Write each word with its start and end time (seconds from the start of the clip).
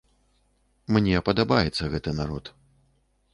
Мне 0.95 1.21
падабаецца 1.27 1.83
гэты 1.93 2.15
народ. 2.21 2.45